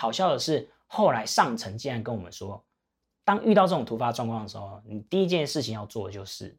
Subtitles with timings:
[0.00, 2.64] 好笑的是，后来上层竟然跟我们说，
[3.24, 6.56] 当遇到这种突发状况的时候，你第一件事情要做的就是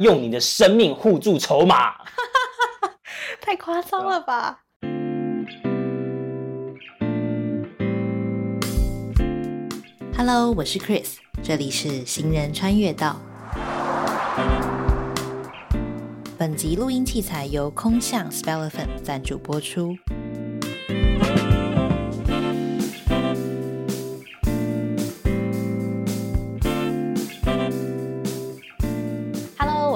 [0.00, 1.94] 用你的生命互助筹码。
[3.40, 4.64] 太夸张了吧
[10.16, 13.14] ！Hello，我是 Chris，这里是行人穿越道。
[16.36, 19.96] 本集录音器材由空象 Spelephant 赞助播出。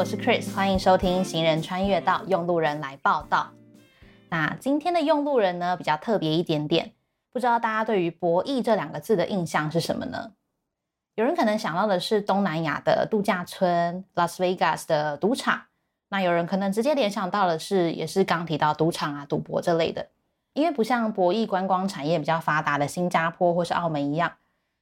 [0.08, 3.50] 是 Chris，欢迎收听《行人穿越道》，用路人来报道。
[4.30, 6.92] 那今天的用路人呢，比较特别一点点，
[7.30, 10.32] 不知道大家对于博弈这两个字的印象是什么呢？
[11.16, 15.64] 有人可能想到的是东南亚的度假村，Las Vegas 的赌场。
[16.08, 20.08] 那有人可能直接联想到的是，也是刚提到赌场啊、赌博这类的，
[20.54, 24.32] 因为不像博弈观光产业比较发达的新加坡或是澳门一样，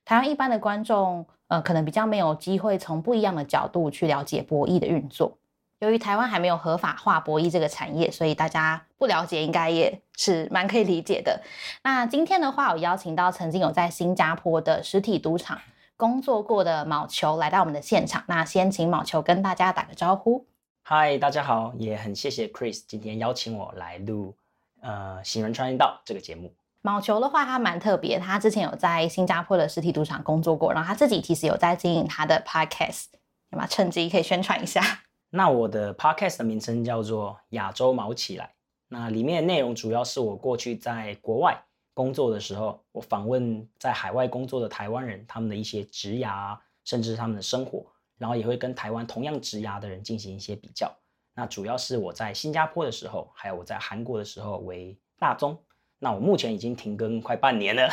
[0.05, 5.39] 台湾一般的观众，呃，可能比较没有机会从不一样的角度去了解博弈的运作。
[5.81, 11.43] 由于台湾还没有合法化博弈这个产业，所以大家不了解应该也是蛮可以理解的。
[11.85, 15.61] 那今天的话，我邀请到曾经有在新加坡的实体赌场
[15.97, 18.25] 工作过的毛球来到我们的现场。
[18.27, 20.47] 那先请毛球跟大家打个招呼。
[20.83, 24.35] 嗨，大家好，也很谢谢 Chris 今天邀请我来录
[24.81, 26.55] 呃《行人穿越道》这个节目。
[26.87, 33.07] 毛球的话，他蛮特别，他之前有在新加坡的实体赌场工作过，然后他自己其实有在经营他的 Podcast，
[33.51, 34.81] 那么趁机可以宣传一下。
[35.31, 38.45] 那我的 Podcast 的名称叫做《亚洲毛起来》，
[38.87, 41.61] 那里面的内容主要是我过去在国外
[41.93, 47.85] 工作的时候，我访问在海外工作的台湾人，他们的一些职涯，甚至他们的生活。
[48.17, 50.89] 然后也会跟台湾同样职涯的人进行一些比较。
[51.35, 55.59] 那主要是我在新加坡的时候，还有我在韩国的时候为大宗。
[55.99, 57.89] 那我目前已经停更快半年了。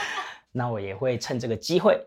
[0.52, 2.00] 那我也会趁这个机会，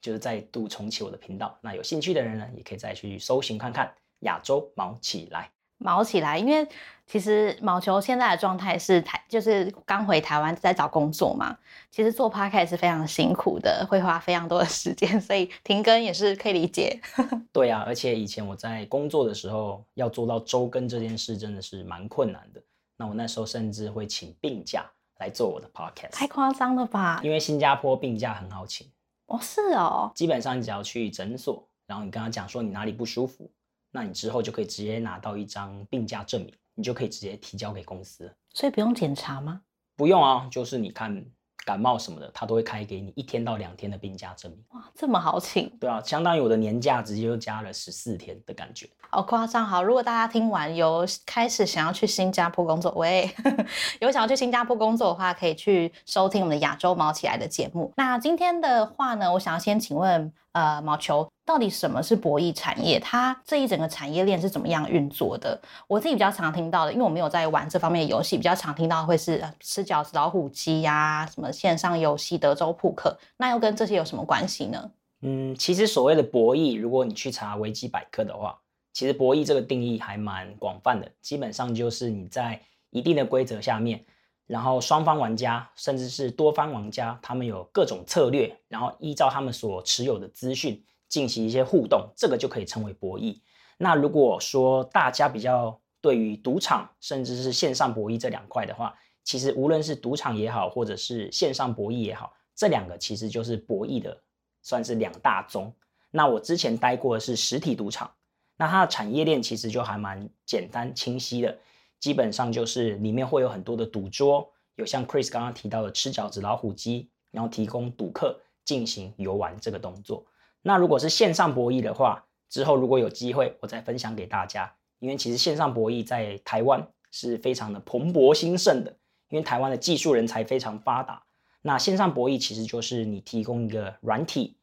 [0.00, 1.58] 就是再度重启我的频道。
[1.60, 5.50] 那有兴趣的人呢，也可以再去搜寻看看亚洲毛起来。
[5.78, 6.66] 毛起来，因为
[7.06, 11.54] 其实毛球现在的状态是台，就是刚回台湾在找工作嘛。
[11.90, 16.98] 其实做 podcast 是非常辛苦的，会花非常多的时间，所以停更也是可以理解。
[17.52, 22.62] 对啊，而且以前我在工作的时候，要做到周更这件事真的是蛮困难的。
[22.96, 27.20] 那我那时候甚至会请病假来做我的 podcast，太夸张了吧？
[27.22, 28.90] 因为新加坡病假很好请
[29.26, 33.50] 哦，是哦，基本上你只要去诊所，然后你跟他讲说你哪里不舒服。
[33.92, 38.30] 那你之后就可以直接拿到一张病假证明，你就可以直接提交给公司。
[38.52, 39.62] 所以不用检查吗？
[39.96, 41.24] 不用啊，就是你看
[41.66, 44.60] 感冒什么的，他都会开给你一天到两天的病假证明。
[44.70, 45.68] 哇，这么好请？
[45.80, 48.88] 对啊，相当于我的年假直接就加了十四天的感觉。
[49.10, 49.66] 好夸张！
[49.66, 53.28] 好，如果大家听完有开始想要去新加坡工作，喂，
[54.00, 57.92] 有想要去新加坡工作的话，可以去收听我们的亚洲毛起来的节目。
[57.96, 61.28] 那今天的话呢，我想要先请问，呃，毛球。
[61.44, 62.98] 到底什么是博弈产业？
[62.98, 65.60] 它这一整个产业链是怎么样运作的？
[65.86, 74.90] 我自己比较常听到的，因为我没有在玩这方面的游戏，比较常听到会是吃饺子、老虎机呀，什么线上游戏、德州扑克，那又跟这些有什么关系呢？
[75.20, 78.58] 嗯，其实所谓的博弈，如果你去查维基百科的话，
[78.94, 82.58] 其实博弈这个定义还蛮广泛的，基本上就是你在
[82.90, 84.02] 一定的规则下面，
[84.46, 90.82] 然后双方玩家甚至是多方玩家，他们有各种策略，然后依照他们所持有的资讯。
[91.08, 93.38] 进行一些互动，这个就可以称为博弈。
[93.78, 98.92] 那如果说大家比较对于赌场甚至是线上博弈这两块的话，
[99.22, 104.20] 其实无论是赌场也好，或者是线上博弈也好，这两个其实就是博弈的，
[104.62, 105.72] 算是两大宗。
[106.10, 108.10] 那我之前待过的是实体赌场，
[108.56, 111.56] 那它的产业链其实就还蛮简单清晰的，
[112.00, 120.24] 基本上就是里面会有很多的赌桌，有像 Chris 刚刚提到的吃饺子老虎机，然后提供赌客进行游玩这个动作。
[120.62, 124.72] 那如果是线上博弈的话，之后如果有机会，我再分享给大家。
[124.98, 128.90] 因为其实线上博弈在台湾是非常的蓬勃兴盛的，
[129.28, 131.22] 因为台湾的技术人才非常发达。
[131.60, 134.56] 那线上博弈其实就是你提供一个软体，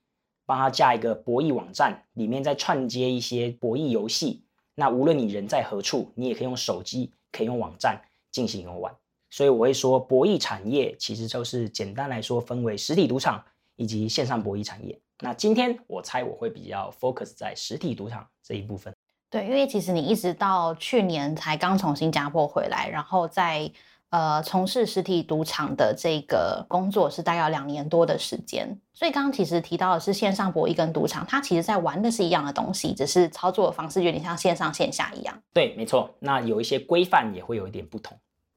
[0.46, 4.46] 帮他架一个博弈网站，里面再串接一些博弈游戏。
[4.76, 8.02] 那无论你人在何处，你也可以用手机，可以用网站
[8.32, 8.96] 进行游玩。
[9.30, 13.44] 所以我会说，博弈产业其实就是简单来说，分为实体赌场
[13.76, 14.98] 以及线上博弈产业。
[15.20, 18.94] 那今天我猜我会比较 focus 在实体赌场这一部分。
[19.30, 23.72] 对，因为其实你一直到去年才刚从新加坡回来，然后在
[24.14, 28.80] 呃从事实体赌场的这个工作是大概两年多的时间。
[28.94, 35.36] 所以刚刚其实提到的是线上博弈跟赌场，它其实在玩的是一样的东西，只是操作的方式有点像线上线下一样。
[35.52, 36.12] 对，没错。
[36.20, 38.16] 那有一些规范也会有一点不同。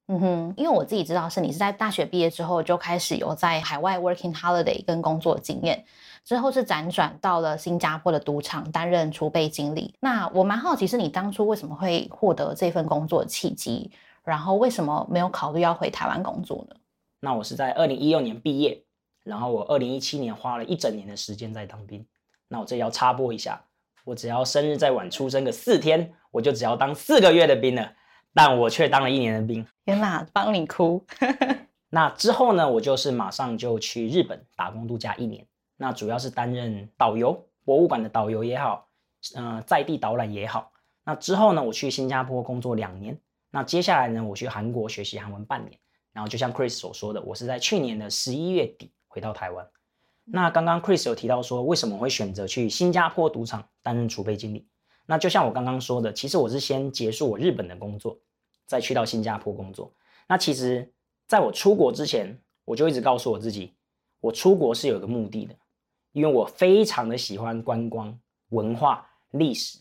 [0.08, 5.82] 嗯哼，因为我自己知道是你是在大学毕业之后就开始有在海外 working holiday 跟工作经验，
[6.22, 9.94] 之后是辗转到了新加坡的赌场担任储备经理。
[10.00, 13.90] 那我蛮好奇，是你当初为什么会获得这份工作的契机？
[14.26, 16.76] 然后为什么没有考虑要回台湾工作呢？
[17.20, 18.82] 那我是在二零一六年毕业，
[19.22, 22.04] 然后我二零一七年花了一整年的时间在当兵。
[22.48, 23.64] 那我这要插播一下，
[24.04, 27.92] 我只要生日再晚出生个四天，我就只要当四个月的兵了。
[28.34, 31.06] 但我却当了一年的兵，天哪，帮你哭。
[31.88, 35.46] 那之后呢，我就是马上就去日本打工度假一年。
[35.76, 38.88] 那主要是担任导游，博物馆的导游也好，
[39.36, 40.72] 呃，在地导览也好。
[41.04, 43.16] 那之后呢，我去新加坡工作两年。
[43.56, 45.80] 那接下来呢，我去韩国学习韩文半年。
[46.12, 49.66] 然后就像 Chris 所说的，我是在去年的十一月底回到台湾。
[50.24, 54.68] 那刚刚 Chris 有提到说，为什么会选择去新加坡赌场担任储备经理？
[55.06, 58.18] 那就像我刚刚说的，其实我是先结束我日本的工作。
[58.66, 59.90] 再去到新加坡工作，
[60.28, 60.92] 那其实
[61.26, 63.72] 在我出国之前，我就一直告诉我自己，
[64.20, 65.54] 我出国是有个目的的，
[66.12, 68.18] 因为我非常的喜欢观光、
[68.48, 69.78] 文化、历史。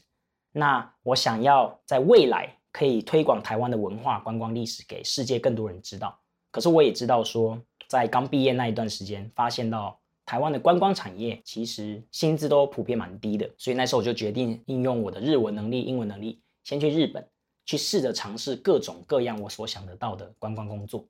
[0.52, 6.20] 那我想要在未来可以推广台湾的文化、观光、历史给世界更多人知道。
[6.52, 7.58] 可是我也知道说，
[7.88, 17.26] 在刚毕业那一段时间，发现到台湾的观光产业其实薪资都普遍蛮低的，所以那时候我就决定应用我的日文能力、英文能力，先去日本。
[17.68, 21.04] 去试着尝试各种各样我所想得到的观光工作。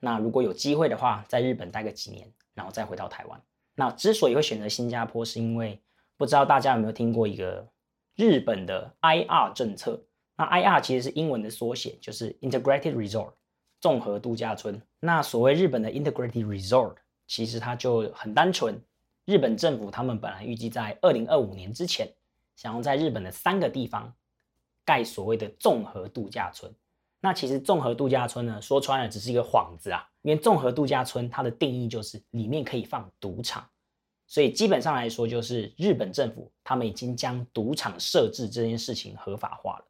[0.00, 3.38] 那如果有机会的话，在日本待个几年，然后再回到台湾。
[3.74, 5.78] 那之所以会选择新加坡，是因为
[6.16, 7.68] 不知道大家有没有听过一个
[8.16, 10.02] 日本的 IR 政策。
[10.38, 13.32] 那 IR 其实是英文的缩写，就是 Integrated Resort
[13.80, 14.80] 综合度假村。
[15.00, 16.94] 那所谓日本的 Integrated Resort，
[17.26, 18.80] 其实它就很单纯。
[19.26, 22.08] 日本政府他们本来预计在二零二五年之前，
[22.56, 24.14] 想要在日本的三个地方。
[24.84, 26.72] 盖所谓的综合度假村，
[27.20, 30.02] 那其实综合度假村呢，说穿了只是一个幌子啊。
[30.22, 33.68] 因为综合度假村它的定义就是里面可以放赌场，
[34.26, 39.84] 所以基本上来说，就是日本政府他们已经将赌场设置这件事情合法化了。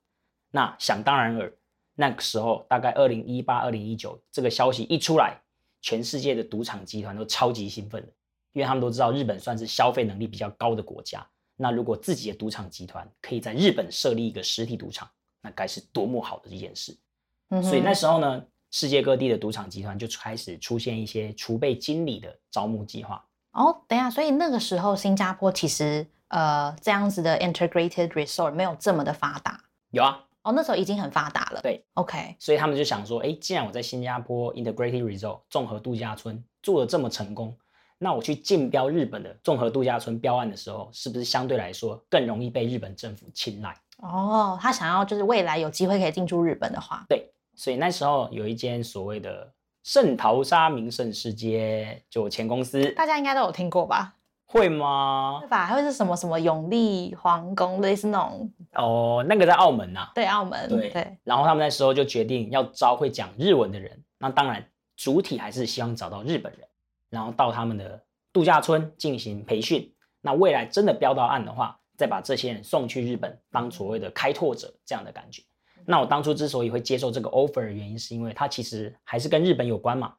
[0.51, 1.53] 那想当然尔，
[1.95, 5.39] 那个时候大概二零一八、二零一九这个消息一出来，
[5.81, 8.09] 全世界的赌场集团都超级兴奋的，
[8.53, 11.27] 因为他们都知道日本算是消费能力比较高的国家。
[11.57, 15.09] 那如果自己的赌场集团可以在日本设立一个实体赌场，
[15.43, 16.97] 那该是多么好的一件事！
[17.63, 23.25] 所以那时候呢，世界各地的赌场集团就开始出现一些储备经理的招募计划。
[23.53, 29.61] 哦，等一下，所以那个时候新加坡其实呃这样子的 integrated resort 没有这么的发达。
[29.91, 31.61] 有啊，哦，那时候已经很发达了。
[31.63, 32.35] 对，OK。
[32.39, 37.55] 所以他们就想说，哎，既然我在新加坡 integrated resort 综合度假村做的这么成功。
[37.99, 43.77] 那我去竞标日本的综合度假村标案的时候，是不是相对来说更容易被日本政府青睐？
[43.99, 49.53] 哦，他想要就是未来有机会可以进驻日本的话，对，所以那时候有一间所谓的
[49.83, 54.15] 圣淘沙名胜世界就前公司，大家应该都有听过吧？
[54.51, 55.39] 会吗？
[55.41, 55.67] 对吧？
[55.67, 58.51] 还会是什么什么永利皇宫类似那种？
[58.75, 60.11] 哦，那个在澳门呐。
[60.15, 60.69] 对，澳门。
[60.69, 61.19] 对对。
[61.23, 64.67] 然后他们那时候就决定要招会讲日文的人，那当然
[64.97, 66.63] 主体还是希望找到日本人。
[67.11, 68.03] 然后到他们的
[68.35, 69.91] 度假村进行培训，
[70.21, 75.43] 那未来真的标到案的话，再把这些人送去日本当所谓的开拓者这样的感觉。
[75.87, 80.13] 那我当初之所以会接受这个 offer 的原因，是因为它其实还是跟日本有关嘛。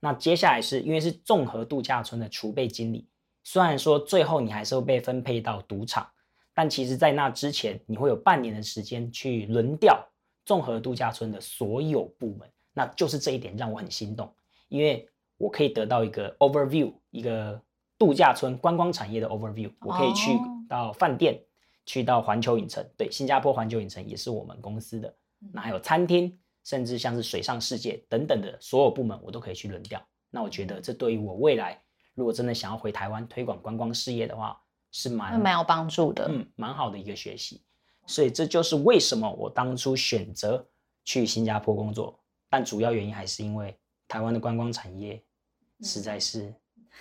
[0.00, 3.06] 那接下来是因为是综合度假村的储备经理，
[3.42, 6.08] 虽然说最后你还是会被分配到赌场，
[6.54, 10.02] 但其实在那之前，你会有半年的时间去轮调
[10.44, 12.48] 综合度假村的所有部门。
[12.72, 14.32] 那就是这一点让我很心动，
[14.68, 15.06] 因为。
[15.40, 17.58] 我可以得到一个 overview，一个
[17.96, 19.72] 度假村观光产业的 overview。
[19.80, 20.32] 我可以去
[20.68, 21.42] 到饭店，
[21.86, 25.16] 去到环球影城，对，新加坡环球影城也是我们公司的。
[25.50, 29.98] 那还有餐厅，甚至像是水上世界等等的所有部门，我都可以去轮调。
[30.28, 31.80] 那我觉得这对于我未来
[32.14, 37.62] 如果真的想要回台湾推广观光事业的话，是蛮蛮有帮助的，嗯，蛮好的一个学习。
[38.06, 40.66] 所以这就是为什么我当初选择
[41.04, 45.22] 去新加坡工作，但主要原因还是因为台湾的观光产业。
[45.82, 46.52] 实在是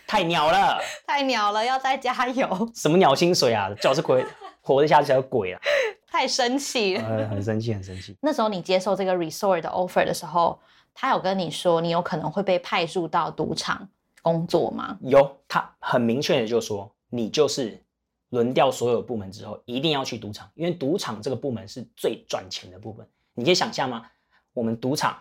[0.07, 2.71] 太鸟了， 太鸟了，要再加油。
[2.73, 3.69] 什么鸟薪水啊？
[3.81, 4.25] 就是鬼
[4.63, 5.59] 活得下去才鬼啊！
[6.07, 8.15] 太生气了，很生气，很生气。
[8.23, 10.57] 那时候你接受这个 resort 的 offer 的时候，
[10.93, 13.89] 他有跟你说你有可能会被派驻到赌场
[14.21, 14.97] 工作吗？
[15.01, 17.83] 有，他很明确的就说，你就是
[18.29, 23.07] 轮调所有部门之后，一定要去赌场，因为赌场这个部门是最赚钱的部分。
[23.33, 24.05] 你可以想象吗？
[24.53, 25.17] 我们赌场，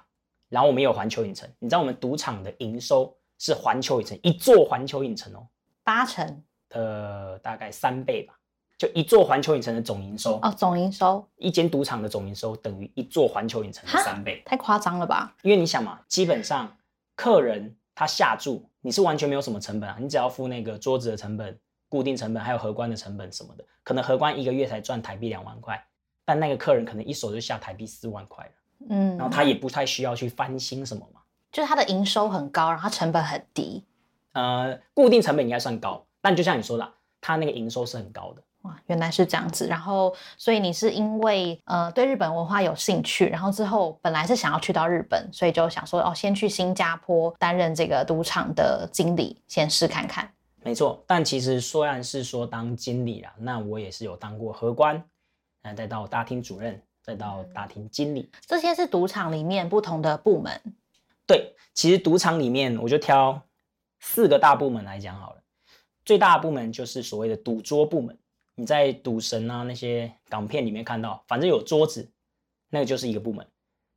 [0.48, 3.14] 然后我们有环球影城，你知道我们赌场的营收？
[3.40, 5.46] 是环球影城一座环球影城哦，
[5.84, 8.34] 八成的大概三倍吧，
[8.76, 14.42] 就一座环球影城的总营收哦，总营收一间赌场的总营收等于一座环球影城的三倍。
[14.44, 15.36] 太夸张了吧？
[15.42, 16.76] 因为你想嘛，基本上
[17.14, 21.58] 客人他下注，你是完全没有什么成本啊，你只要付那个桌子的成本、
[21.88, 25.82] 固定成本，还有荷官的成本什么的，可能荷官一个月才赚台币两万块，
[26.24, 28.52] 但那个客人可能一手就下台币四万块了，
[28.90, 31.20] 嗯，然后他也不太需要去翻新什么嘛，
[31.50, 33.84] 就是他的营收很高，然后成本很低。
[34.32, 38.42] 呃，固定成本应该算高，但就像你说的，他那个营收是很高的。
[38.68, 39.66] 哇，原来是这样子。
[39.66, 50.30] 然后，所以你是因为呃对日本文化有兴趣，然后之后本来是想要去到日本，所以就想说哦，先去新加坡担任这个赌场的经理，先试看看。
[50.62, 55.02] 没错，但其实虽然是说当经理啦，那我也是有当过荷官，
[55.62, 58.30] 那再到大厅主任，再到大厅经理。
[58.44, 60.60] 这些是赌场里面不同的部门。
[61.26, 63.40] 对，其实赌场里面我就挑
[64.00, 65.36] 四个大部门来讲好了。
[66.04, 68.18] 最大的部门就是所谓的赌桌部门，
[68.58, 72.10] 你在赌神啊那些港片里面看到，反正有桌子，
[72.68, 73.46] 那个就是一个部门。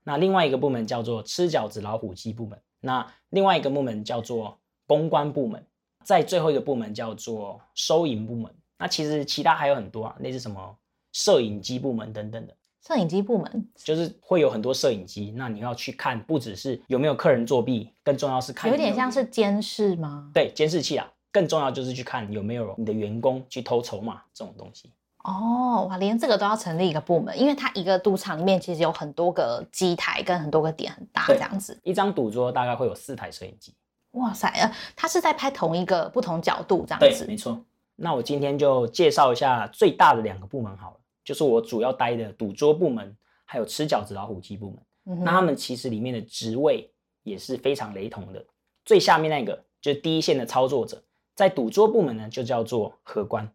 [0.03, 5.65] 那另外一个部门叫做吃饺子老虎机部门，那另外一个部门叫做公关部门，
[6.03, 8.53] 在最后一个部门叫做收银部门。
[8.77, 10.77] 那其实其他还有很多啊，类似什么
[11.11, 12.55] 摄影机部门等等的。
[12.85, 20.29] 摄影机部门就是会有很多摄影机，那你要去看，不只是有没有客人作弊，更重要是看有点像是监视吗？
[20.33, 24.91] 对监视器啊，更重要就是去看有没有你的员工去偷筹码这种东西。
[25.23, 31.79] 哦，哇，连这个都要成立一个部门，因为它一个赌场里面其实有很多个机台跟很多个点，很大这样子。
[31.83, 33.73] 一张赌桌大概会有四台摄影机。
[34.13, 37.25] 哇塞，呃，它是在拍同一个不同角度这样对，子。
[37.25, 37.63] 没错。
[37.95, 44.77] 那我今天就介绍一下最大的两个部门好了，就是我主要待的赌桌部门，还有吃饺子老虎机部门。
[45.05, 46.91] 嗯那他们其实里面的职位
[47.23, 48.43] 也是非常雷同的。
[48.85, 51.01] 最下面那个就是第一线的操作者，
[51.35, 53.51] 在赌桌部门呢就叫做荷官。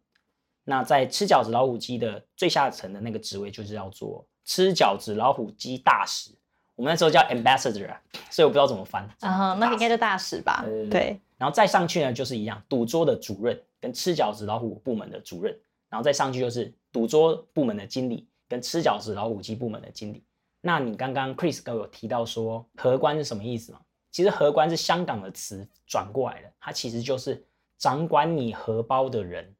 [0.65, 6.33] 那在吃饺子老虎机的最下层的那个职位就是叫做吃饺子老虎机大使。
[6.75, 9.09] 我们那时候叫 ambassador，啊 所以我不知道怎么翻。
[9.21, 10.63] 啊、那应该叫大使吧？
[10.65, 15.57] 对对对对，然后再上去呢，就是一样，赌桌的主任跟吃饺子老虎部门的主任，
[15.89, 20.23] 然后再上去就是赌桌部门的经理跟吃饺子老虎机部门的经理。
[20.61, 23.81] 那你刚刚 Chris 哥有提到说荷官是什么意思吗？
[24.11, 27.43] 其实荷官是香港的词转过来的，它其实就是
[27.79, 29.55] 掌管你荷包的人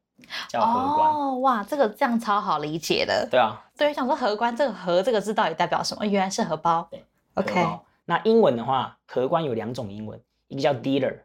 [0.49, 1.11] 叫荷官。
[1.11, 3.27] 哦，哇，这个这样超好理解的。
[3.29, 6.05] 对啊，对，想说荷官这个荷这个字到底代表什么？
[6.05, 6.87] 原来是荷包。
[6.89, 7.03] 对
[7.35, 11.17] ，OK，那英文的话，荷官有两种英文，一个叫 dealer，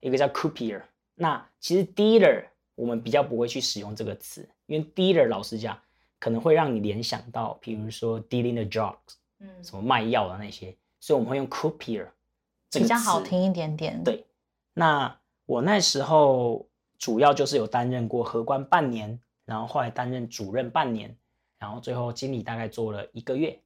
[0.00, 0.82] 一个叫 croupier。
[1.14, 5.78] 那其实 dealer 我们比较不会去使用这个词，因为 dealer 老实讲，
[6.18, 14.02] 可能会让你联想到，比如说 dealing the drugs，嗯，什么卖药的那些，所以我们会用个比较好词听一点点。
[14.02, 14.26] 对，
[14.72, 16.66] 那我那时候
[16.98, 21.14] 主要就是有担任过荷官半年，然后后来担任主任半年，
[21.58, 23.58] 然后最后经理大概做了一个月，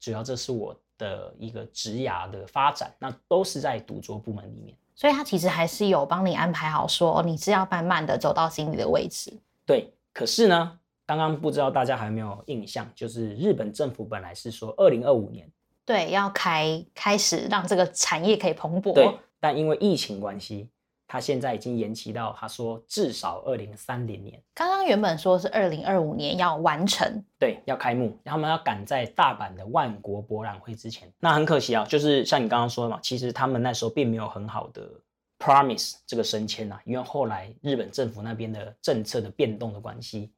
[0.00, 4.74] 主要这是我的一个职涯的发展，那都是在赌桌部门里面。
[4.94, 9.30] 所以他其实还是有帮你安排好说，哦你是要慢慢的走到经理的位置。
[9.66, 15.46] 对，可是呢，刚刚不知道大家还有没有印象，就是日本政府本来是说二零二五年，
[15.84, 18.94] 对，要开开始让这个产业可以蓬勃。
[18.94, 19.06] 对，
[19.38, 20.70] 但因为疫情关系，
[21.08, 24.42] 它现在已经延期到他说至少二零三零年。
[24.54, 31.08] 刚刚原本说是二零二五年要完成，对，要开幕，然后他们要赶在大阪的万国博览会之前。
[31.20, 34.90] 那很可惜啊，就是像你刚刚说的嘛，其实他们那时候并没有很好的
[35.38, 40.32] promise 这个升迁啊，因为后来日本政府那边的政策的变动的关系，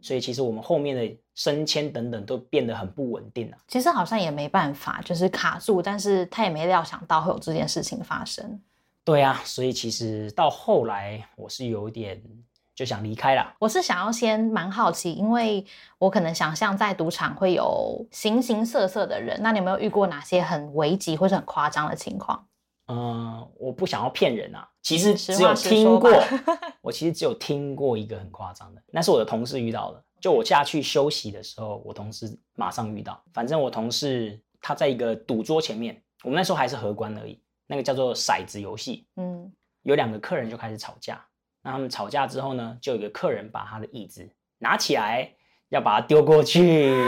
[0.00, 3.58] 所以其实我们后面的升迁等等都变得很不稳定啊。
[3.66, 8.60] 其实好像也没办法，就是卡住，但是他也没料想到会有这件事情发生。
[9.04, 12.22] 对啊，所以其实到后来我是有点
[12.74, 13.54] 就想离开了。
[13.58, 15.64] 我是想要先蛮好奇，因为
[15.98, 22.46] 我可能想象在赌场会有形形色色的人，那你有没有遇过哪些很危急或者很夸张的情况？
[22.88, 26.26] 嗯，我不想要骗人啊，其实实只有听过吧，
[26.80, 30.04] 我其实只有听过一个很夸张的，那是我的同事遇到的。
[30.20, 33.20] 就我下去休息的时候，我同事马上遇到。
[33.32, 37.40] 反正我同事他在一个赌桌前面，我们那时候还是荷官而已，
[37.72, 39.50] 那个叫做骰子游戏，嗯，
[39.80, 41.18] 有两个客人就开始吵架。
[41.62, 45.32] 那他们吵架之后呢，就有一个客人把他的椅子拿起来，
[45.70, 47.02] 要把它丢过去，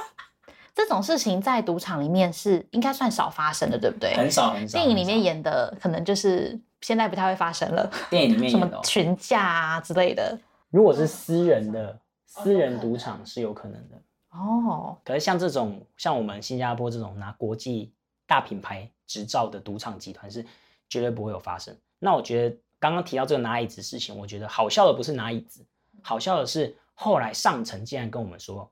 [0.74, 4.16] 这种事情在赌场里面是应该算少发生的，对不对？
[4.16, 4.78] 很少很少。
[4.78, 10.38] 电影里面演的可能就是现在不太会发生了，电影里面什么群架啊之类的。
[10.70, 14.00] 如果是私人的私人赌场是有可能的。
[14.30, 17.92] 哦，可是像这种像我们新加坡这种拿国际
[18.26, 20.46] 大品牌执照的赌场集团是
[20.88, 21.76] 绝对不会有发生。
[21.98, 25.66] 那我觉得刚刚提到这个拿椅子事情，我觉得好笑的不是拿椅子，
[26.00, 28.70] 好笑的是后来上层竟然跟我们说，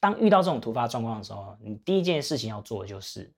[0.00, 3.32] 当遇到这种突发状况的时候，你第一件事情要做的就是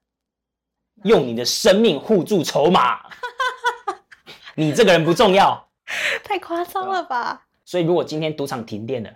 [1.04, 3.04] 用你的生命护住筹码。
[4.56, 5.68] 你这个人不重要，
[6.24, 7.46] 太夸张了吧？
[7.66, 9.14] 所以如果今天赌场停电了，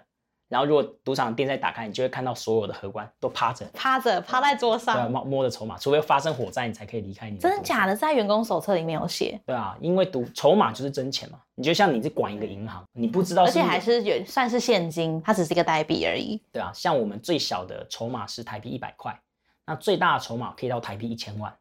[0.49, 7.39] 然后如果赌场店再打开，你就会看到所有的荷官都趴着，趴着趴在桌对啊，上，摸摸着筹码，除非发生火灾，你才可以离开你。
[7.39, 7.87] 真的假？
[7.87, 7.97] 的？
[7.97, 11.41] 在员工手册里面有写，对啊，因为赌筹码就是真钱嘛。
[11.57, 16.41] 你就像你是管一个银行，你不知道而且还是有算是现金，它只是一个代币而已。
[16.53, 16.71] 对啊。
[16.75, 19.19] 像我们最小的筹码是台币一百块，
[19.65, 21.53] 那最大的筹码可以到台币一千万，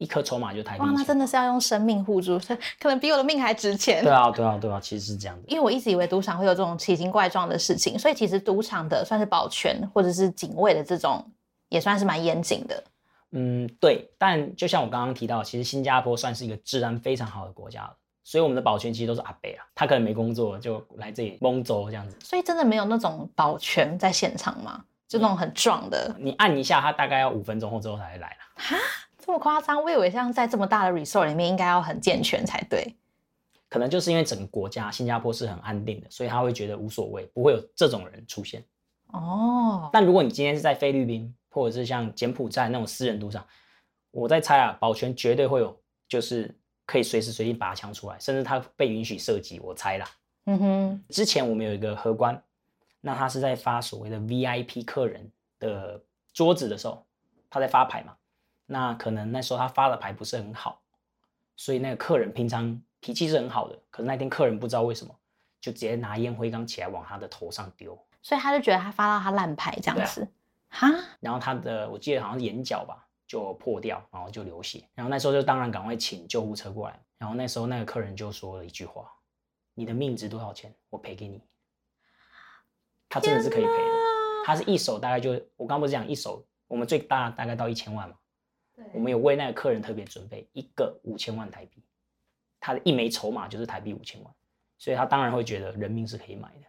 [0.00, 1.04] 一颗筹码就台币哇，那。
[1.04, 2.40] 真的是要用生命护住，
[2.80, 4.02] 可能比我的命还值钱。
[4.02, 5.42] 对啊，对啊，对啊，其实是这样的。
[5.46, 11.22] 因为我一直以为赌场会有这种奇形怪状的事情，所以其实赌场的算是保全或者是警卫的这种，
[11.68, 12.82] 也算是蛮严谨的。
[13.32, 14.10] 嗯，对。
[14.16, 22.16] 但就像我刚刚提到，其实新加坡算是一个治安非常好的国家了，所以我们的保全其实都是阿伯啊，他可能没工作就来这里蒙走这样子。
[22.20, 24.82] 所以真的没有那种保全在现场吗？
[25.06, 28.78] 就那种很壮的，你按一下，他大概要五分钟后之后才会来了。
[29.24, 29.82] 这么夸张？
[29.82, 32.96] 我以为像在这么大的 resort 里面，应该要很健全才对。
[33.68, 38.64] 可能就是因为整个国家新加坡是很安定的，所以他会觉得无所谓，不会有这种人出现。
[39.12, 43.46] 哦，但如果你今天是在菲律宾，或者是像柬埔寨那种私人赌场，
[44.10, 46.52] 我在猜啊，保全绝对会有，就是
[46.84, 49.60] 可以随时随地拔枪出来，甚至他被允许射击。
[49.60, 50.08] 我猜啦。
[50.46, 52.42] 嗯哼，之前我们有一个荷官，
[53.00, 57.06] 那他是在发所谓的 VIP 客人的桌子的时候，
[57.48, 58.16] 他在发牌嘛，
[58.72, 60.80] 那可能那时候他发的牌不是很好，
[61.56, 65.12] 所以那个客人平常脾气是很好的，可是那天客人不知道为什么，
[65.60, 70.28] 就直接拿烟灰缸起来往他的头上丢，所以他就觉得他发到他烂牌这样子，
[70.68, 79.12] 哈、然后他的我记得好像是眼角吧就破掉，然后就流血，然后那时候就当然赶快请救护车过来，然后那时候那个客人就说了一句话
[79.74, 80.72] ：“你的命值多少钱？
[80.90, 81.42] 我赔给你。”
[83.10, 83.94] 他真的是可以赔的，
[84.46, 88.14] 他是一手大概就我刚不是讲一手，我们最大大概到一千万嘛，
[88.92, 91.82] 我们有为那个客人特别准备一个五千万台币，
[92.58, 94.34] 他的一枚筹码就是台币五千万，
[94.78, 96.66] 所以他当然会觉得人命是可以买的。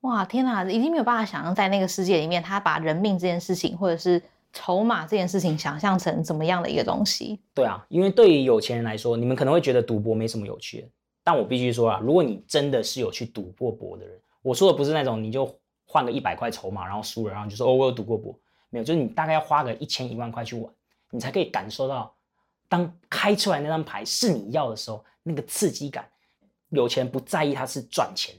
[0.00, 7.40] 哇，天哪，已经没有办法想象在那个世界里面，他把人命这件事情，或者是筹码这件事情，想象成怎么样的一个东西。
[7.52, 10.88] 对啊，因为对于有钱人来说，你们可能会觉得赌博没什么有趣的，
[11.24, 15.52] 但我必须说啊，如果你真的是有去赌过博的人，我说的不是那种你就
[15.86, 18.38] 换个一百块筹码，然后输了，然后你就说哦我有赌过博，
[18.70, 20.72] 没有，就是你大概要花个一千一万块去玩，
[21.10, 22.14] 你才可以感受到，
[22.68, 26.08] 当开出来那张牌是你要的时候，那个刺激感。
[26.70, 28.34] 有钱人不在意他是赚钱，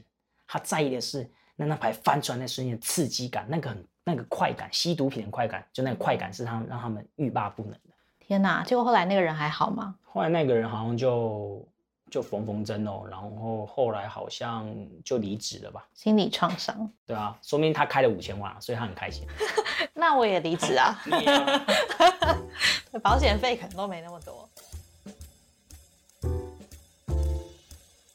[0.46, 7.80] 他在意的是那张牌翻出来那瞬间的刺激感，那个很那个快感，吸毒品的快感，就那个快感是他们让他们欲罢不能的。
[8.20, 8.62] 天哪！
[8.64, 9.96] 结果后来那个人还好吗？
[10.04, 11.66] 后来那个人好像就
[12.10, 14.66] 就缝缝针哦，然后后来好像
[15.04, 15.86] 就离职了吧？
[15.94, 16.90] 心理创伤。
[17.06, 19.26] 对啊，说明他开了五千万啊，所以他很开心。
[19.94, 20.98] 那我也离职啊，
[23.02, 24.48] 保险费可能都没那么多。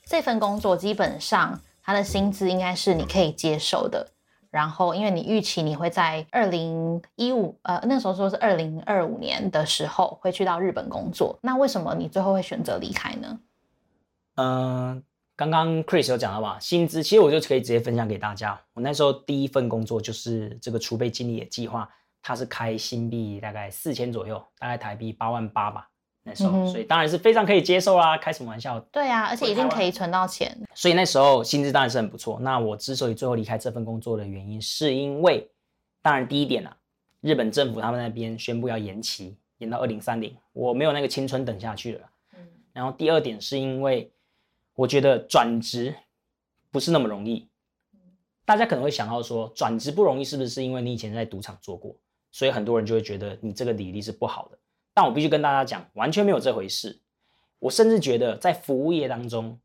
[0.06, 4.08] 这份工作基本上他的薪资应该是你可以接受的，
[4.52, 13.40] 然后因为你预期你会在二零一五呃那时候说是二零二五年的时候会去到日本工作，那为什么你最后会选择离开呢？
[14.36, 15.04] 嗯，
[15.36, 18.60] 刚刚 Chris 有讲到吧，薪资其实我就可以直接分享给大家。
[18.74, 21.90] 我那时候第一份工作就是这个储备经理的计划，
[22.22, 25.90] 它是开新币大概四千左右，大概台币八万八吧。
[26.26, 28.80] 那时候，嗯所以当然是非常可以接受啦，开什么玩笑？
[28.92, 30.58] 对啊，而且一定可以存到钱。
[30.74, 32.40] 所以那时候薪资当然是很不错。
[32.40, 35.46] 那我之所以最后离开这份工作的原因，是因为
[36.02, 36.76] 当然第一点啊，
[37.20, 42.10] 日本政府他们那边宣布要延期，延到二零三零，我没有那个青春等下去了。
[42.38, 42.40] 嗯
[42.72, 44.10] 然后第二点是因为
[44.76, 45.96] 我觉得转职
[46.72, 47.48] 不是那么容易。
[48.46, 51.96] 大家可能会想到说，转职不容易，是不是因为你以前在赌场做过，
[52.32, 54.58] 所以很多人就会觉得你这个履历是不好的？
[54.94, 57.00] 但我必须跟大家讲，完全没有这回事。
[57.60, 59.58] 我甚至觉得，在服务业当中，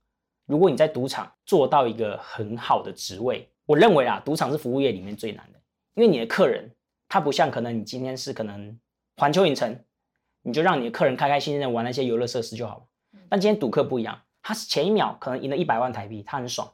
[0.46, 5.60] 如果你在赌场做到一个很好的职位，我认为啊，赌场是服务业里面最难的，
[5.94, 6.70] 因为你的客人
[7.08, 8.78] 他不像可能你今天是可能
[9.16, 9.84] 环球影城，
[10.42, 12.82] 你就让你的客人开开心心的玩那些游乐设施就好了。
[13.28, 16.72] 但今天赌客不一样，他前一秒可能赢了一百万台币，他很爽，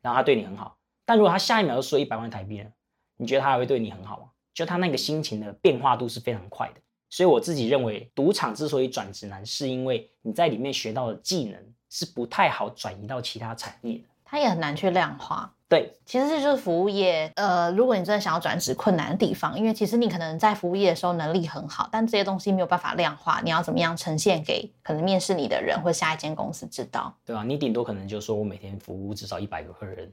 [0.00, 0.78] 然后他对你很好。
[1.04, 2.70] 但如果他下一秒又输了一百万台币呢？
[3.16, 4.30] 你觉得他还会对你很好吗？
[4.54, 6.80] 就他那个心情的变化度是非常快的。
[7.10, 14.04] 所以我自己认为，赌场之所以转职难，是因为你在里面学到的技能是不太好转移到其他产业的。
[14.24, 15.54] 它也很难去量化。
[15.68, 27.14] 对，其实这就是服务业，呃，如果你真的想要转职困难的地方，因为其实你可能在服务业的时候能力很好，但这些东西没有办法量化，你要怎么样呈现给可能面试你的人或下一间公司知道？
[27.26, 27.44] 对吧？
[27.44, 30.10] 你顶多可能就说我每天服务至少一百个客人，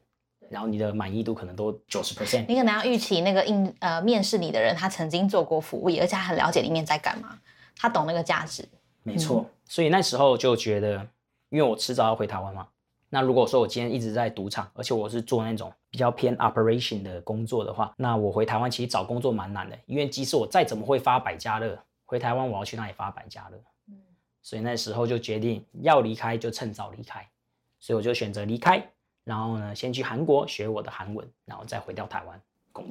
[0.50, 2.46] 然后你的满意度可能都九十 percent。
[2.50, 7.30] 你可能要预期那个应呃面试你的人，他曾经做过服务业，而且他很了解里面在干嘛，
[7.78, 8.68] 他懂那个价值。
[9.04, 11.08] 没错，所以那时候就觉得，
[11.50, 12.68] 因为我迟早要回台湾嘛。
[13.16, 23.58] 那如果说我今天一直在赌场，而且我是做那种比较偏 operation 的工作的话，那我回台湾其实找工作蛮难的，因为即使我再怎么会发百家乐，回台湾我要去哪里发百家乐？
[23.88, 23.96] 嗯，
[24.42, 27.26] 所以那时候就决定要离开就趁早离开，
[27.80, 28.86] 所以我就选择离开，
[29.24, 32.42] 然后呢，先去韩国学我的韩文，然后再回到台湾。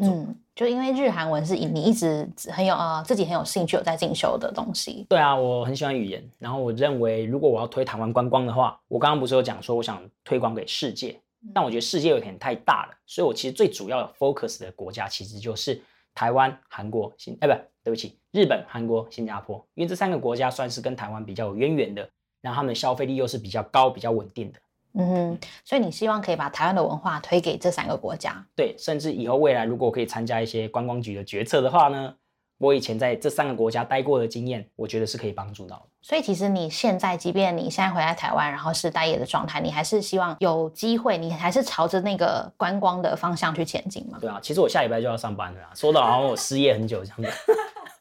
[0.01, 5.07] 嗯，就因为日韩文是你一直很有呃自己很有兴趣有在进修的东西。
[5.09, 6.23] 对啊，我很喜欢语言。
[6.39, 11.21] 然后我认为，如果我要推台湾观光的话，我刚刚不是有讲说我想推广给世界，
[11.53, 15.81] 但我觉得世界有点太大了，所以我其实最主要 focus 的国家其实就是
[16.15, 22.09] 台湾、韩国、新哎不对不起，日本、韩国、新加坡，因为这三个国家算是跟台湾比较有渊源的，
[22.41, 24.59] 然后他们的消费力又是比较高、比较稳定的。
[24.97, 28.45] 嗯哼，所以你希望可以把台湾的文化推给这三个国家？
[28.55, 32.15] 对，甚至以后未来如果可以参加一些观光局的决策的话呢，
[32.59, 35.83] 我以前在这三个国家待过的经验，我觉得是可以帮助到的。
[36.01, 44.19] 所以其实你现在，即便你现在回来台湾，然后是待业的状态，你还是希望有机会，你还是朝着那个观光的方向去前进嘛？
[44.21, 47.29] 对啊，其实我下礼拜就要上班了，说的好像我失业很久这样子。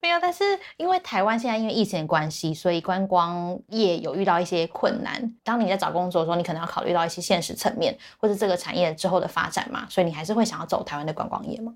[0.03, 0.43] 没有，但是
[0.75, 5.33] 因为台湾现在因为疫情的关系，所以观光业有遇到一些困难。
[5.45, 11.73] 当你在找工作的时候，你可能要考虑到一些现实层面，或者这个产业之后的发展嘛，所以你还是会想要走台湾的观光业吗？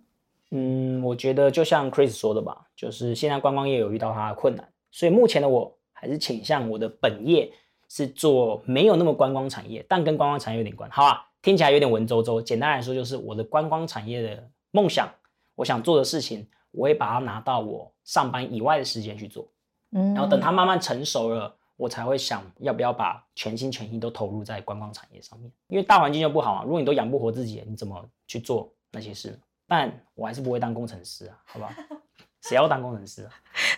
[0.52, 7.50] 嗯，我觉得就像 Chris 说的吧，就是现在观光业有遇到它的困难，所以目前的我还是倾向我的本业
[7.88, 10.90] 是做没有那么观光产业，但跟观光产业有点关。
[10.92, 12.42] 好啊，听起来有点文绉绉。
[12.42, 15.10] 简单来说，就是我的观光产业的梦想，
[15.56, 16.46] 我想做的事情。
[16.72, 19.48] 我会把它拿到我上班以外的时间去做，
[19.92, 25.52] 嗯，然后等它慢慢成熟了，我才会想要不要把全心全意都投入在观光产业上面。
[25.68, 29.40] 因为大环境就不好啊，如果你都养不活自己，你怎么去做那些事？
[29.68, 31.76] 但我还是不会当工程师啊，好吧？
[32.42, 33.32] 谁要当工程师啊？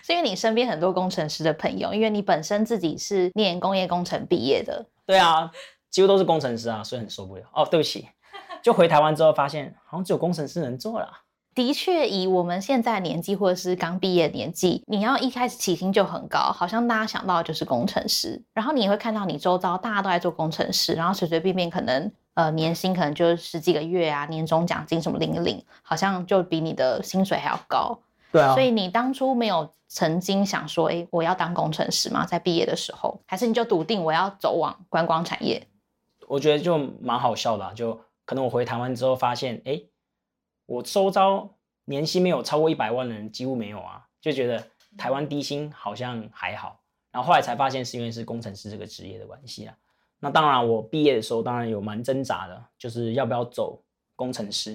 [0.04, 5.50] 是因为你身边很多工程师的朋友，因为你本身自己是念工业工程毕业的，对啊，
[5.90, 7.42] 几乎都是工程师啊，所以很受不了。
[7.52, 8.08] 哦，对不起，
[8.62, 11.10] 就回台湾之后发现，好像只有工程师能做了。
[11.52, 18.40] 的确，以我们现在年纪，或者是刚毕业年纪，你要一开始起薪就很高，好像大家想到的就是工程师。
[18.54, 27.98] 然后你也会看到你周遭大家都在做工程师，然后随随便便可能呃年薪可能就十几个月啊，年终奖金什么领领，好像就比你的薪水还要高。
[28.30, 28.54] 对啊。
[28.54, 32.24] 所以你当初没有曾经想说，哎，我要当工程师吗？
[32.24, 35.66] 在毕业的时候，还是你就笃定我要走往观光产业？
[36.28, 39.82] 我觉得就蛮好笑的，就可能我回台湾之后发现，哎。
[40.70, 41.52] 我周遭
[41.86, 44.64] 年薪没有超过一百万的人几乎没有啊，就觉得
[44.96, 46.80] 台湾低薪好像还好，
[47.10, 49.74] 然后后来才发现是因为是工程师这个职业的关系啊。
[50.20, 53.82] 那当然，我毕业的时候当然有蛮挣扎的，就是要不要走
[54.14, 54.74] 工程师，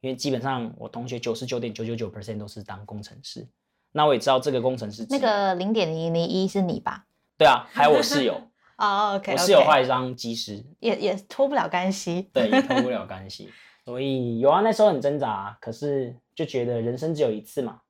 [0.00, 3.46] 因为基本上我同学九十九点九九九 percent 都是当工程师。
[3.92, 7.06] 那我也知道这个工程师那个零点零零一是你吧？
[7.38, 13.48] 对啊，还有我室友哦我室友画一张技师，也也脱不了干系，对，也脱不了干系。
[13.86, 17.80] 所以有啊，那时候很挣扎，可是就觉得人生只有一次嘛。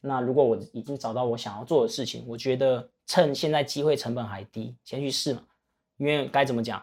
[0.00, 5.42] 那如果我已经找到我想要做的事情，我觉得趁现在机会成本还低，先去试嘛。
[5.96, 6.80] 因为该怎么讲，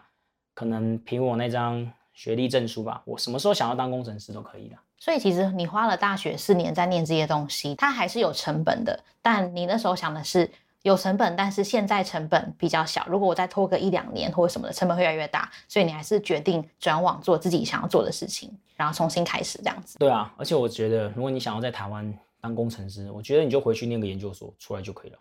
[0.52, 4.76] 可能凭我那张学历证书吧，我什么时候想要当工程师都可以的。
[4.98, 9.02] 所以其实你花了大学四年在念这些东西，它还是有成本的。
[9.22, 10.50] 但你那时候想的是。
[10.84, 13.06] 有成本，但是现在成本比较小。
[13.08, 15.50] 如果我再拖个一两年或者什么的，成本会越来越大。
[15.66, 19.98] 所以你还是决定转往做自己想要做的事情，然后重新开始这样子。
[19.98, 25.18] 对啊，而且我觉得，如果你想要在台湾当工程师，我觉得你就回去念个研究所出来就可以了。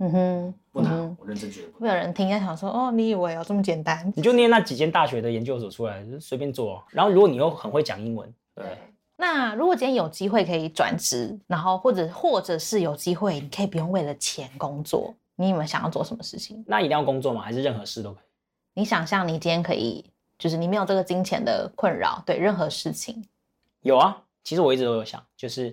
[0.00, 1.68] 嗯哼，不难，我认真觉得。
[1.78, 4.12] 会有人听，想说哦，你以为有这么简单？
[4.16, 6.82] 你就念那几间大学的研究所出来，就随便做。
[6.90, 8.64] 然后如果你又很会讲英文，对。
[9.16, 15.14] 那如果今天有机会可以转职，然后或者或者是有机会，你可以不用为了钱工作。
[15.36, 16.64] 你有没有想要做什么事情？
[16.66, 17.42] 那一定要工作吗？
[17.42, 18.24] 还是任何事都可以？
[18.74, 20.04] 你想象你今天可以，
[20.38, 23.24] 就是你没有这个金钱的困扰，对任何事情。
[23.82, 25.70] 有啊，其实我一直都有想，就是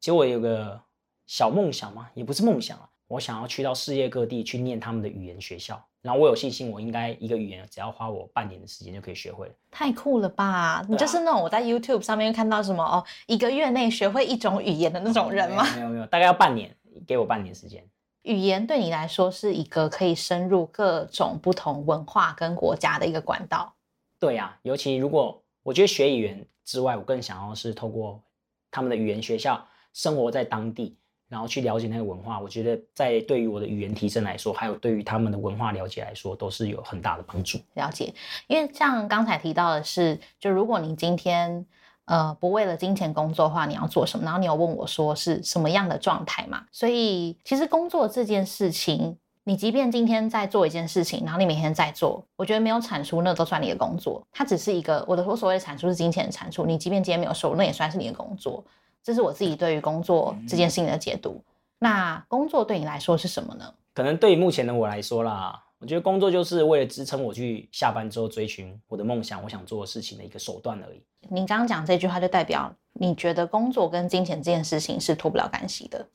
[0.00, 0.80] 其实我有个
[1.26, 5.82] 小梦想嘛，也不是梦想啊，我想要去到世界各地去念他们的语言学校。
[6.00, 9.54] 然后我有信心，我应该一个语言只要花我半年的时间就可以学会了。
[9.68, 10.84] 太酷了吧！
[10.88, 15.64] 你就是那种我在 YouTube 上面看到什么哦，一个月内学会一种语言的那种人吗？
[15.74, 17.84] 没有没有，大概要半年，给我半年时间。
[18.22, 23.74] 语言对你来说是一个可以深入各种不同文化跟国家的一个管道。
[24.20, 28.22] 对呀，尤其如果我觉得学语言之外，我更想要是透过
[28.70, 30.96] 他们的语言学校生活在当地，
[31.28, 37.58] 然后去了解那个文化，我觉得在对于我的语言提升来说，还有对于他们的文化了解来说，都是有很大的帮助。
[37.74, 38.14] 了解，
[38.46, 41.66] 因为像刚才提到的是，就如果你今天
[42.06, 44.24] 呃不为了金钱工作的话，你要做什么？
[44.24, 46.64] 然后你有问我说是什么样的状态嘛？
[46.72, 49.14] 所以其实工作这件事情，
[49.44, 54.26] 你即便今天在做一件事情，然后你每天在做，我觉得没有产出，那都算你的工作。
[54.32, 58.64] 它只是一个我的我所谓的产出是金钱的产出，你即便今天没有收入，那也算是你的工作。
[59.02, 61.42] 这是我自己对于工作这件事情的解读。
[61.78, 63.72] 那工作对你来说是什么呢？
[63.94, 71.02] 可能对于目前的我来说啦，我觉得工作就是为了支撑我去下班之后追寻我的梦想，我想做的事情的一个手段而已。
[71.28, 76.06] 您刚刚讲这句话，就代表你觉得工作跟金钱这件事情是脱不了干系的，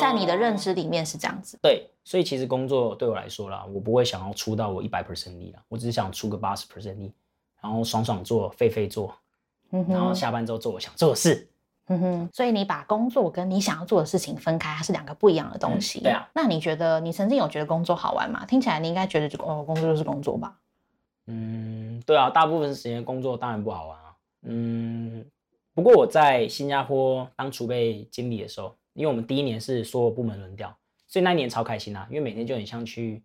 [0.00, 1.58] 在你的认知里面是这样子。
[1.62, 7.12] 对，所以其实工作对我来说啦，我不会想要出到我一百 percent 力啦，我只是想出个八十 percent 力，
[7.60, 9.14] 然后爽爽做，废废做，
[9.70, 11.48] 然后下班之后做我想做的事。
[11.88, 16.00] 嗯哼，所以你把工作跟你想要做的事情分开，它是两个不一样的东西。
[16.00, 18.44] 对啊，那你觉得你曾经有觉得工作好玩吗？
[18.44, 20.58] 听起来你应该觉得就哦，工作就是工作吧。
[21.26, 24.16] 嗯，对啊，大部分时间工作当然不好玩啊。
[24.42, 25.24] 嗯，
[25.74, 33.22] 不过我在新加坡当储备经理的时候，因为我们第一年是所有部门轮调，所以那一年超开心啊，因为每天就很像去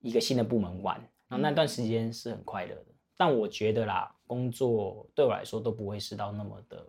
[0.00, 0.96] 一个新的部门玩，
[1.28, 2.86] 然后那段时间是很快乐的。
[3.16, 6.86] 但我觉得啦，工作对我来说都不会是到那么的。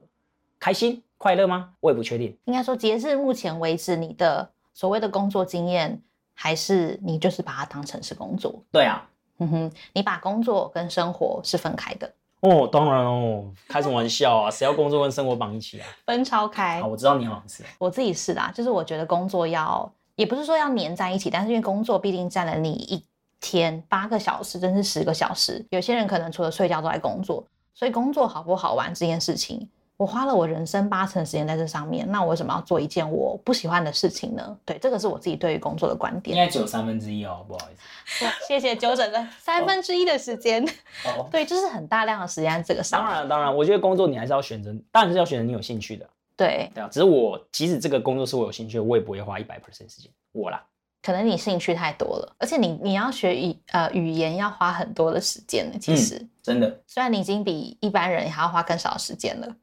[0.60, 1.72] 开心快乐吗？
[1.80, 2.36] 我也不确定。
[2.46, 6.02] 应该说，截至目前为止，你的所谓的工作经验，
[6.34, 8.62] 还是你就是把它当成是工作。
[8.72, 9.08] 对啊，
[9.40, 12.12] 嗯哼，你把工作跟生活是分开的。
[12.42, 14.50] 哦，当然哦，开什么玩笑啊？
[14.52, 15.88] 谁要工作跟生活绑一起啊？
[16.06, 16.82] 分超开。
[16.82, 17.64] 好，我知道你好像是。
[17.80, 23.04] 我自己是啦，就是我觉得工作要，也不是说要黏在一起，但是因为工作毕竟占了你一
[23.40, 25.66] 天八个小时，甚至十个小时。
[25.70, 29.68] 有些人可能除了睡觉都在工作，所以工作好不好玩这件事情。
[29.98, 34.58] 我花了我人生八成时间在这上面，那我为什么要做一件我不喜欢的事情呢？
[34.66, 36.36] 对，这个是我自己对于工作的观点。
[36.36, 38.26] 应该只有三分之一哦，不好意思。
[38.46, 40.62] 谢谢纠正的三分之一的时间。
[41.06, 43.02] 哦，对，就是很大量的时间这个上。
[43.02, 46.06] 当然，当然，我觉得工作你还是要选择，当然是要选择你有兴趣的。
[46.36, 46.90] 对，对啊。
[46.92, 50.12] 只是我即使这个工作是我有兴趣的，我也不会花一百 percent 时间。
[50.34, 50.62] 我啦，
[51.02, 55.78] 可能你兴趣太多了，而且你你要学语呃语言要花很多的时间呢。
[55.80, 59.56] 其实真的，虽然你已经比一般人还要花更少的时间了。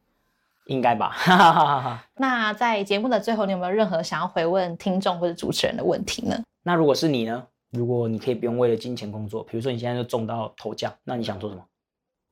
[0.67, 1.17] 应该吧。
[2.17, 6.39] 那在节目的最后，你有没有任何想要回问听众或者主持人的问题呢？
[6.63, 7.45] 那如果是你呢？
[7.71, 11.63] 如果你可以不用为了金钱工作，比如说你现在就中到头奖，那你想做什么？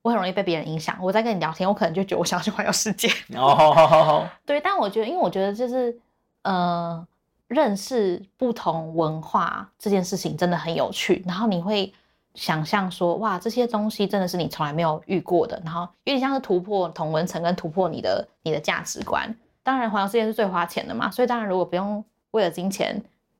[0.02, 0.96] 我很容易被别人影响。
[1.00, 3.08] 我在跟你聊天，我可能就觉得我想要去环游世界。
[3.34, 4.60] 哦， 对。
[4.60, 5.98] 但我觉得，因为我觉得就是
[6.42, 7.06] 呃，
[7.48, 11.22] 认识不同文化这件事情真的很有趣。
[11.26, 11.92] 然后你会。
[12.34, 19.34] 想象说哇，这些东西真的是你从来没有遇过的，然后有点像是突破同文层跟突破你的你的价值观。
[19.62, 22.94] 当然，环游世界是最花钱的嘛，所以当然如果不用为了金钱，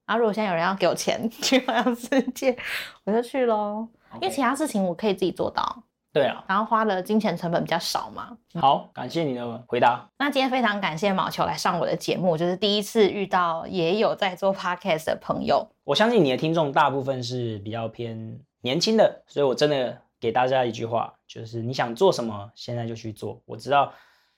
[0.05, 2.57] 然后如果现在有人要给我钱 去环游世界，
[3.05, 3.89] 我就去喽。
[4.15, 5.83] 因为其他事情我可以自己做到。
[6.13, 8.37] 对啊，然后花的金钱成本比较少嘛。
[8.61, 10.05] 好，感谢你的回答。
[10.19, 15.65] 那今天非常感谢毛球来上我的节目，就是第一次遇到也有在做 podcast 的朋友。
[15.85, 18.39] 我相信你的听众大部分是比较偏。
[18.63, 23.41] 年轻的，所以我真的给大家一句话，就是你想做什么，现在就去做。
[23.47, 23.93] 我知道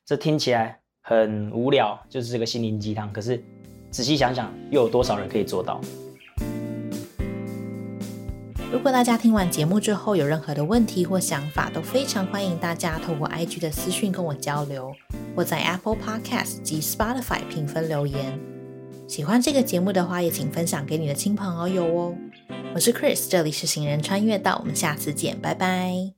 [0.05, 3.43] 这听起来很无聊，就是这个心灵鸡汤，可是
[3.91, 5.81] 仔细想想，又有多少人可以做到？
[8.73, 14.95] 如果大家听完节目之后有任何的问题或想法，都非常欢迎大家透过 IG 的私讯跟我交流，
[15.37, 18.41] 或在 Apple Podcast 及 Spotify 评分留言。
[19.07, 22.15] 喜欢这个节目的话，也请分享给你的亲朋好友哦。
[22.75, 26.13] 我是 Chris，这里是行人穿越道，我们下次见，拜拜。